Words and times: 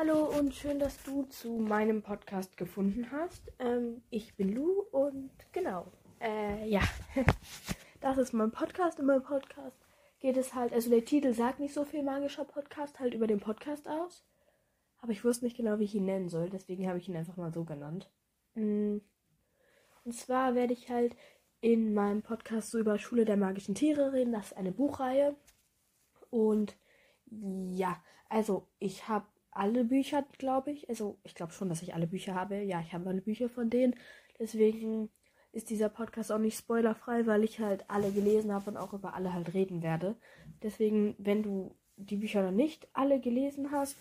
Hallo 0.00 0.26
und 0.38 0.54
schön, 0.54 0.78
dass 0.78 1.02
du 1.02 1.24
zu 1.24 1.58
meinem 1.58 2.02
Podcast 2.02 2.56
gefunden 2.56 3.10
hast. 3.10 3.50
Ähm, 3.58 4.00
ich 4.10 4.36
bin 4.36 4.54
Lu 4.54 4.82
und 4.92 5.32
genau, 5.50 5.90
äh, 6.20 6.68
ja, 6.68 6.82
das 8.00 8.16
ist 8.16 8.32
mein 8.32 8.52
Podcast 8.52 9.00
und 9.00 9.06
mein 9.06 9.24
Podcast 9.24 9.76
geht 10.20 10.36
es 10.36 10.54
halt, 10.54 10.72
also 10.72 10.88
der 10.88 11.04
Titel 11.04 11.34
sagt 11.34 11.58
nicht 11.58 11.74
so 11.74 11.84
viel 11.84 12.04
magischer 12.04 12.44
Podcast, 12.44 13.00
halt 13.00 13.12
über 13.12 13.26
den 13.26 13.40
Podcast 13.40 13.88
aus. 13.88 14.24
Aber 15.00 15.10
ich 15.10 15.24
wusste 15.24 15.44
nicht 15.44 15.56
genau, 15.56 15.80
wie 15.80 15.84
ich 15.84 15.96
ihn 15.96 16.04
nennen 16.04 16.28
soll, 16.28 16.48
deswegen 16.48 16.86
habe 16.86 16.98
ich 16.98 17.08
ihn 17.08 17.16
einfach 17.16 17.36
mal 17.36 17.52
so 17.52 17.64
genannt. 17.64 18.08
Mm. 18.54 18.98
Und 20.04 20.12
zwar 20.12 20.54
werde 20.54 20.74
ich 20.74 20.88
halt 20.90 21.16
in 21.60 21.92
meinem 21.92 22.22
Podcast 22.22 22.70
so 22.70 22.78
über 22.78 23.00
Schule 23.00 23.24
der 23.24 23.36
magischen 23.36 23.74
Tiere 23.74 24.12
reden. 24.12 24.32
Das 24.32 24.52
ist 24.52 24.56
eine 24.56 24.70
Buchreihe. 24.70 25.34
Und 26.30 26.76
ja, 27.72 28.00
also 28.28 28.68
ich 28.78 29.08
habe 29.08 29.26
alle 29.50 29.84
Bücher, 29.84 30.24
glaube 30.38 30.70
ich. 30.70 30.88
Also 30.88 31.18
ich 31.24 31.34
glaube 31.34 31.52
schon, 31.52 31.68
dass 31.68 31.82
ich 31.82 31.94
alle 31.94 32.06
Bücher 32.06 32.34
habe. 32.34 32.62
Ja, 32.62 32.80
ich 32.80 32.92
habe 32.92 33.08
alle 33.08 33.20
Bücher 33.20 33.48
von 33.48 33.70
denen. 33.70 33.94
Deswegen 34.38 35.10
ist 35.52 35.70
dieser 35.70 35.88
Podcast 35.88 36.30
auch 36.30 36.38
nicht 36.38 36.58
spoilerfrei, 36.58 37.26
weil 37.26 37.44
ich 37.44 37.58
halt 37.58 37.88
alle 37.88 38.12
gelesen 38.12 38.52
habe 38.52 38.70
und 38.70 38.76
auch 38.76 38.92
über 38.92 39.14
alle 39.14 39.32
halt 39.32 39.54
reden 39.54 39.82
werde. 39.82 40.16
Deswegen, 40.62 41.14
wenn 41.18 41.42
du 41.42 41.74
die 41.96 42.16
Bücher 42.16 42.42
noch 42.42 42.52
nicht 42.52 42.86
alle 42.92 43.20
gelesen 43.20 43.72
hast, 43.72 43.96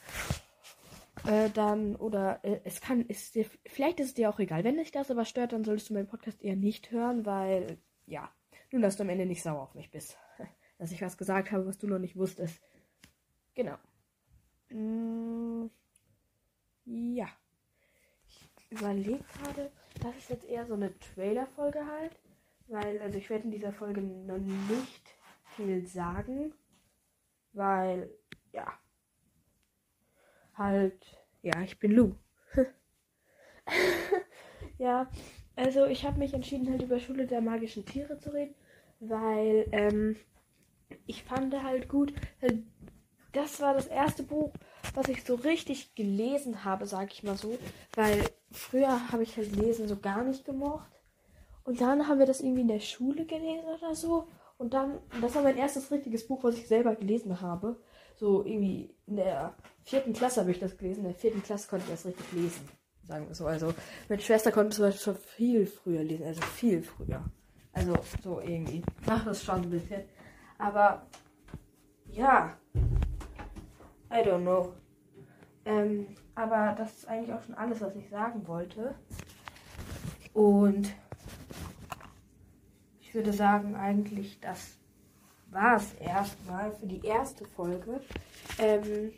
äh, 1.25 1.49
dann, 1.49 1.95
oder 1.95 2.43
äh, 2.43 2.59
es 2.63 2.81
kann, 2.81 3.01
ist 3.01 3.35
dir, 3.35 3.45
vielleicht 3.65 3.99
ist 3.99 4.07
es 4.07 4.13
dir 4.13 4.29
auch 4.29 4.39
egal. 4.39 4.63
Wenn 4.63 4.77
dich 4.77 4.91
das 4.91 5.09
aber 5.09 5.25
stört, 5.25 5.53
dann 5.53 5.63
solltest 5.63 5.89
du 5.89 5.93
meinen 5.93 6.07
Podcast 6.07 6.43
eher 6.43 6.55
nicht 6.55 6.91
hören, 6.91 7.25
weil, 7.25 7.77
ja, 8.05 8.29
nun, 8.71 8.81
dass 8.81 8.97
du 8.97 9.03
am 9.03 9.09
Ende 9.09 9.25
nicht 9.25 9.41
sauer 9.41 9.61
auf 9.61 9.75
mich 9.75 9.89
bist. 9.91 10.17
Dass 10.77 10.91
ich 10.91 11.01
was 11.01 11.17
gesagt 11.17 11.51
habe, 11.51 11.65
was 11.65 11.79
du 11.79 11.87
noch 11.87 11.97
nicht 11.97 12.17
wusstest. 12.17 12.61
Genau. 13.55 13.77
Mm, 14.69 15.71
ja. 16.85 17.27
Ich 18.27 18.56
überlege 18.69 19.23
gerade, 19.41 19.71
das 20.01 20.15
ist 20.17 20.29
jetzt 20.29 20.45
eher 20.45 20.65
so 20.65 20.73
eine 20.73 20.97
Trailer-Folge 20.99 21.85
halt. 21.85 22.11
Weil, 22.67 22.99
also 23.01 23.17
ich 23.17 23.29
werde 23.29 23.45
in 23.45 23.51
dieser 23.51 23.71
Folge 23.71 24.01
noch 24.01 24.37
nicht 24.37 25.15
viel 25.55 25.85
sagen. 25.85 26.53
Weil, 27.53 28.09
ja. 28.51 28.67
Halt, 30.55 31.05
ja, 31.41 31.61
ich 31.61 31.79
bin 31.79 31.91
Lou. 31.91 32.15
ja, 34.77 35.09
also 35.55 35.85
ich 35.85 36.05
habe 36.05 36.19
mich 36.19 36.33
entschieden, 36.33 36.69
halt 36.69 36.81
über 36.81 36.99
Schule 36.99 37.25
der 37.25 37.41
magischen 37.41 37.85
Tiere 37.85 38.17
zu 38.19 38.33
reden. 38.33 38.55
Weil, 38.99 39.67
ähm, 39.71 40.17
ich 41.05 41.23
fand 41.23 41.53
halt 41.63 41.87
gut, 41.87 42.13
das 43.31 43.61
war 43.61 43.73
das 43.73 43.87
erste 43.87 44.23
Buch, 44.23 44.51
was 44.97 45.09
ich 45.09 45.23
so 45.23 45.35
richtig 45.35 45.93
gelesen 45.93 46.63
habe, 46.63 46.87
sag 46.87 47.13
ich 47.13 47.21
mal 47.21 47.37
so. 47.37 47.55
Weil 47.93 48.31
früher 48.51 49.11
habe 49.11 49.21
ich 49.21 49.37
halt 49.37 49.55
Lesen 49.55 49.87
so 49.87 49.95
gar 49.95 50.23
nicht 50.23 50.43
gemocht. 50.43 50.89
Und 51.63 51.81
dann 51.81 52.07
haben 52.07 52.17
wir 52.17 52.25
das 52.25 52.41
irgendwie 52.41 52.61
in 52.61 52.67
der 52.67 52.79
Schule 52.79 53.25
gelesen 53.25 53.65
oder 53.77 53.93
so. 53.93 54.27
Und 54.57 54.73
dann, 54.73 54.97
das 55.21 55.35
war 55.35 55.43
mein 55.43 55.55
erstes 55.55 55.91
richtiges 55.91 56.27
Buch, 56.27 56.43
was 56.43 56.57
ich 56.57 56.67
selber 56.67 56.95
gelesen 56.95 57.41
habe. 57.41 57.79
So 58.15 58.43
irgendwie 58.43 58.95
in 59.05 59.17
der 59.17 59.55
vierten 59.83 60.13
Klasse 60.13 60.41
habe 60.41 60.49
ich 60.49 60.59
das 60.59 60.75
gelesen. 60.75 61.01
In 61.01 61.11
der 61.11 61.19
vierten 61.19 61.43
Klasse 61.43 61.69
konnte 61.69 61.85
ich 61.85 61.91
das 61.91 62.05
richtig 62.07 62.31
lesen. 62.31 62.67
Sagen 63.03 63.27
wir 63.27 63.35
so. 63.35 63.45
Also 63.45 63.75
meine 64.09 64.21
Schwester 64.21 64.51
konnte 64.51 64.75
zum 64.75 64.85
Beispiel 64.85 65.03
schon 65.03 65.15
viel 65.15 65.67
früher 65.67 66.03
lesen. 66.03 66.25
Also 66.25 66.41
viel 66.41 66.81
früher. 66.81 67.23
Also 67.71 67.93
so 68.23 68.39
irgendwie. 68.39 68.81
Ach, 69.05 69.23
das 69.23 69.43
schon 69.43 69.61
ein 69.61 69.69
bisschen. 69.69 70.05
Aber 70.57 71.05
ja, 72.09 72.57
I 74.11 74.23
don't 74.23 74.41
know. 74.41 74.73
Ähm, 75.67 76.07
aber 76.33 76.73
das 76.77 76.99
ist 76.99 77.07
eigentlich 77.07 77.33
auch 77.33 77.43
schon 77.43 77.55
alles, 77.55 77.81
was 77.81 77.93
ich 77.95 78.09
sagen 78.09 78.47
wollte. 78.47 78.95
Und 80.33 80.93
ich 83.01 83.13
würde 83.13 83.33
sagen, 83.33 83.75
eigentlich, 83.75 84.39
das 84.39 84.77
war 85.49 85.75
es 85.75 85.93
erstmal 85.95 86.71
für 86.71 86.85
die 86.85 87.05
erste 87.05 87.43
Folge. 87.45 87.99
Ähm, 88.59 89.11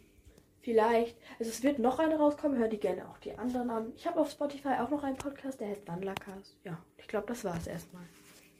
vielleicht, 0.61 1.17
also 1.37 1.51
es 1.51 1.61
wird 1.61 1.77
noch 1.77 1.99
eine 1.99 2.17
rauskommen, 2.17 2.57
hör 2.57 2.67
die 2.67 2.79
gerne 2.79 3.07
auch 3.07 3.19
die 3.19 3.37
anderen 3.37 3.69
an. 3.69 3.93
Ich 3.95 4.07
habe 4.07 4.19
auf 4.19 4.31
Spotify 4.31 4.79
auch 4.79 4.89
noch 4.89 5.03
einen 5.03 5.17
Podcast, 5.17 5.59
der 5.59 5.69
heißt 5.69 5.87
Wandlercast. 5.87 6.57
Ja, 6.63 6.79
ich 6.97 7.07
glaube, 7.07 7.27
das 7.27 7.43
war 7.43 7.57
es 7.57 7.67
erstmal. 7.67 8.03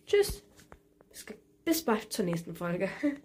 Tschüss. 0.05 0.43
Bis, 1.09 1.25
bis 1.65 1.85
bald 1.85 2.13
zur 2.13 2.25
nächsten 2.25 2.55
Folge. 2.55 2.89